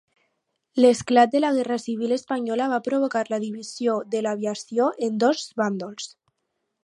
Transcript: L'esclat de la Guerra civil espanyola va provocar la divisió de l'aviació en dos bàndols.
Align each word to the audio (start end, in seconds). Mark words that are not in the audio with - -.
L'esclat 0.83 1.31
de 1.33 1.41
la 1.41 1.51
Guerra 1.57 1.77
civil 1.83 2.15
espanyola 2.15 2.69
va 2.71 2.81
provocar 2.89 3.23
la 3.35 3.39
divisió 3.45 3.99
de 4.15 4.23
l'aviació 4.27 4.87
en 5.09 5.19
dos 5.25 5.45
bàndols. 5.63 6.11